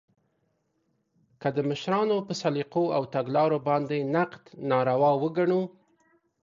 [1.41, 5.61] که د مشرانو په سلیقو او تګلارو باندې نقد ناروا وګڼو